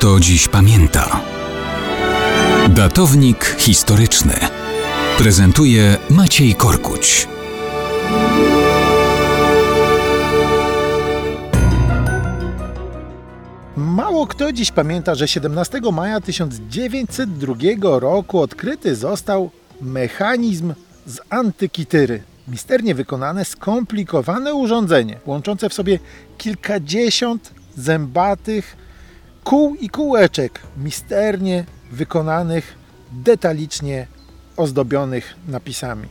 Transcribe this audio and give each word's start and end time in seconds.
kto 0.00 0.20
dziś 0.20 0.48
pamięta. 0.48 1.20
Datownik 2.68 3.56
historyczny 3.58 4.34
prezentuje 5.18 5.96
Maciej 6.10 6.54
Korkuć. 6.54 7.28
Mało 13.76 14.26
kto 14.26 14.52
dziś 14.52 14.70
pamięta, 14.70 15.14
że 15.14 15.28
17 15.28 15.80
maja 15.92 16.20
1902 16.20 17.54
roku 17.98 18.40
odkryty 18.40 18.96
został 18.96 19.50
mechanizm 19.80 20.74
z 21.06 21.18
antykityry. 21.30 22.22
Misternie 22.48 22.94
wykonane, 22.94 23.44
skomplikowane 23.44 24.54
urządzenie, 24.54 25.18
łączące 25.26 25.68
w 25.68 25.74
sobie 25.74 25.98
kilkadziesiąt 26.38 27.50
zębatych 27.76 28.79
kół 29.44 29.74
i 29.74 29.88
kółeczek, 29.88 30.60
misternie 30.76 31.64
wykonanych, 31.92 32.74
detalicznie 33.12 34.06
ozdobionych 34.56 35.34
napisami. 35.48 36.08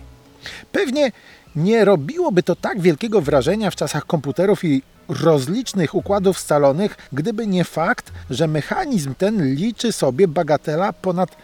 Pewnie 0.71 1.11
nie 1.55 1.85
robiłoby 1.85 2.43
to 2.43 2.55
tak 2.55 2.81
wielkiego 2.81 3.21
wrażenia 3.21 3.71
w 3.71 3.75
czasach 3.75 4.05
komputerów 4.05 4.63
i 4.63 4.81
rozlicznych 5.09 5.95
układów 5.95 6.39
scalonych, 6.39 6.97
gdyby 7.13 7.47
nie 7.47 7.63
fakt, 7.63 8.11
że 8.29 8.47
mechanizm 8.47 9.15
ten 9.15 9.55
liczy 9.55 9.91
sobie 9.91 10.27
bagatela 10.27 10.93
ponad 10.93 11.35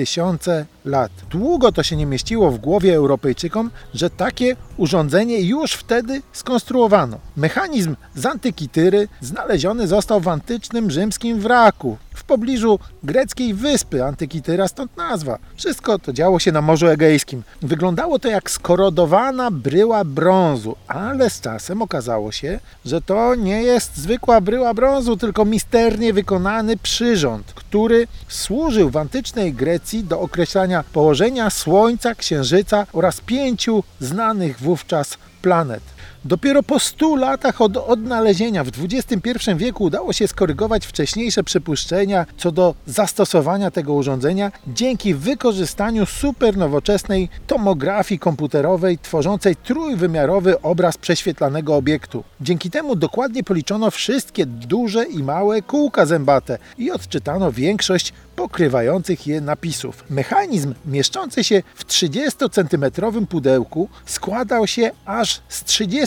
2000 0.00 0.66
lat. 0.84 1.12
Długo 1.30 1.72
to 1.72 1.82
się 1.82 1.96
nie 1.96 2.06
mieściło 2.06 2.50
w 2.50 2.58
głowie 2.58 2.94
Europejczykom, 2.94 3.70
że 3.94 4.10
takie 4.10 4.56
urządzenie 4.76 5.40
już 5.40 5.72
wtedy 5.72 6.22
skonstruowano. 6.32 7.18
Mechanizm 7.36 7.96
z 8.14 8.26
antykityry 8.26 9.08
znaleziony 9.20 9.86
został 9.86 10.20
w 10.20 10.28
antycznym 10.28 10.90
rzymskim 10.90 11.40
wraku 11.40 11.96
pobliżu 12.30 12.78
greckiej 13.02 13.54
wyspy 13.54 14.04
Antykityra, 14.04 14.68
stąd 14.68 14.96
nazwa. 14.96 15.38
Wszystko 15.56 15.98
to 15.98 16.12
działo 16.12 16.38
się 16.38 16.52
na 16.52 16.60
Morzu 16.60 16.86
Egejskim. 16.86 17.42
Wyglądało 17.62 18.18
to 18.18 18.28
jak 18.28 18.50
skorodowana 18.50 19.50
bryła 19.50 20.04
brązu, 20.04 20.76
ale 20.88 21.30
z 21.30 21.40
czasem 21.40 21.82
okazało 21.82 22.32
się, 22.32 22.60
że 22.84 23.02
to 23.02 23.34
nie 23.34 23.62
jest 23.62 23.96
zwykła 23.96 24.40
bryła 24.40 24.74
brązu, 24.74 25.16
tylko 25.16 25.44
misternie 25.44 26.12
wykonany 26.12 26.76
przyrząd, 26.76 27.52
który 27.54 28.06
służył 28.28 28.90
w 28.90 28.96
antycznej 28.96 29.52
Grecji 29.52 30.04
do 30.04 30.20
określania 30.20 30.84
położenia 30.92 31.50
Słońca, 31.50 32.14
Księżyca 32.14 32.86
oraz 32.92 33.20
pięciu 33.20 33.84
znanych 34.00 34.60
wówczas 34.60 35.18
planet. 35.42 35.82
Dopiero 36.24 36.62
po 36.62 36.78
100 36.78 37.16
latach 37.16 37.60
od 37.60 37.76
odnalezienia 37.76 38.64
w 38.64 38.68
XXI 38.68 39.50
wieku 39.56 39.84
udało 39.84 40.12
się 40.12 40.28
skorygować 40.28 40.86
wcześniejsze 40.86 41.44
przypuszczenia 41.44 42.26
co 42.36 42.52
do 42.52 42.74
zastosowania 42.86 43.70
tego 43.70 43.94
urządzenia 43.94 44.52
dzięki 44.66 45.14
wykorzystaniu 45.14 46.06
supernowoczesnej 46.06 47.28
tomografii 47.46 48.18
komputerowej 48.18 48.98
tworzącej 48.98 49.56
trójwymiarowy 49.56 50.62
obraz 50.62 50.98
prześwietlanego 50.98 51.76
obiektu. 51.76 52.24
Dzięki 52.40 52.70
temu 52.70 52.96
dokładnie 52.96 53.44
policzono 53.44 53.90
wszystkie 53.90 54.46
duże 54.46 55.04
i 55.04 55.22
małe 55.22 55.62
kółka 55.62 56.06
zębate 56.06 56.58
i 56.78 56.90
odczytano 56.90 57.52
większość 57.52 58.12
pokrywających 58.36 59.26
je 59.26 59.40
napisów. 59.40 60.04
Mechanizm 60.10 60.74
mieszczący 60.86 61.44
się 61.44 61.62
w 61.74 61.84
30-centymetrowym 61.84 63.26
pudełku 63.26 63.88
składał 64.06 64.66
się 64.66 64.90
aż 65.04 65.40
z 65.48 65.64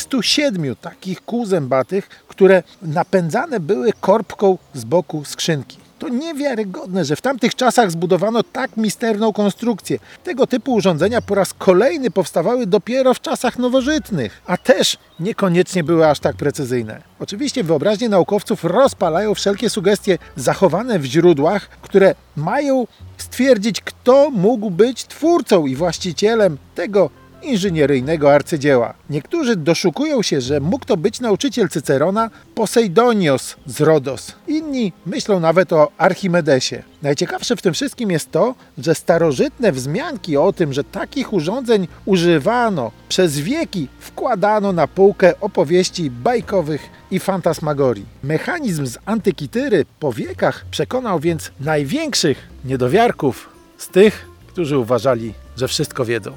37 0.07 0.75
takich 0.75 1.25
kół 1.25 1.45
zębatych, 1.45 2.09
które 2.27 2.63
napędzane 2.81 3.59
były 3.59 3.93
korbką 4.01 4.57
z 4.73 4.85
boku 4.85 5.25
skrzynki. 5.25 5.83
To 6.03 6.09
niewiarygodne, 6.09 7.05
że 7.05 7.15
w 7.15 7.21
tamtych 7.21 7.55
czasach 7.55 7.91
zbudowano 7.91 8.43
tak 8.43 8.77
misterną 8.77 9.33
konstrukcję. 9.33 9.99
Tego 10.23 10.47
typu 10.47 10.73
urządzenia 10.73 11.21
po 11.21 11.35
raz 11.35 11.53
kolejny 11.53 12.11
powstawały 12.11 12.67
dopiero 12.67 13.13
w 13.13 13.21
czasach 13.21 13.59
nowożytnych, 13.59 14.41
a 14.45 14.57
też 14.57 14.97
niekoniecznie 15.19 15.83
były 15.83 16.07
aż 16.07 16.19
tak 16.19 16.35
precyzyjne. 16.35 17.01
Oczywiście 17.19 17.63
wyobraźnie 17.63 18.09
naukowców 18.09 18.63
rozpalają 18.63 19.33
wszelkie 19.33 19.69
sugestie 19.69 20.17
zachowane 20.35 20.99
w 20.99 21.05
źródłach, 21.05 21.69
które 21.69 22.15
mają 22.35 22.87
stwierdzić, 23.17 23.81
kto 23.81 24.29
mógł 24.29 24.71
być 24.71 25.05
twórcą 25.05 25.65
i 25.65 25.75
właścicielem 25.75 26.57
tego 26.75 27.09
inżynieryjnego 27.45 28.33
arcydzieła. 28.33 28.93
Niektórzy 29.09 29.55
doszukują 29.55 30.21
się, 30.21 30.41
że 30.41 30.59
mógł 30.59 30.85
to 30.85 30.97
być 30.97 31.19
nauczyciel 31.19 31.69
Cycerona 31.69 32.29
Poseidonios 32.55 33.55
z 33.65 33.81
Rodos. 33.81 34.31
Inni 34.47 34.93
myślą 35.05 35.39
nawet 35.39 35.73
o 35.73 35.91
Archimedesie. 35.97 36.83
Najciekawsze 37.01 37.55
w 37.55 37.61
tym 37.61 37.73
wszystkim 37.73 38.11
jest 38.11 38.31
to, 38.31 38.55
że 38.77 38.95
starożytne 38.95 39.71
wzmianki 39.71 40.37
o 40.37 40.53
tym, 40.53 40.73
że 40.73 40.83
takich 40.83 41.33
urządzeń 41.33 41.87
używano 42.05 42.91
przez 43.09 43.39
wieki, 43.39 43.87
wkładano 43.99 44.73
na 44.73 44.87
półkę 44.87 45.39
opowieści 45.39 46.09
bajkowych 46.09 46.89
i 47.11 47.19
fantasmagorii. 47.19 48.05
Mechanizm 48.23 48.85
z 48.85 48.97
antykityry 49.05 49.85
po 49.99 50.13
wiekach 50.13 50.65
przekonał 50.71 51.19
więc 51.19 51.51
największych 51.59 52.47
niedowiarków 52.65 53.49
z 53.77 53.87
tych, 53.87 54.25
którzy 54.47 54.77
uważali, 54.77 55.33
że 55.57 55.67
wszystko 55.67 56.05
wiedzą. 56.05 56.31